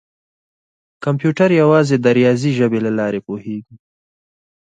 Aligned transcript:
کمپیوټر 1.03 1.49
یوازې 1.61 1.95
د 1.99 2.05
ریاضي 2.17 2.51
ژبې 2.59 2.79
له 2.85 2.91
لارې 2.99 3.19
پوهېږي. 3.27 3.75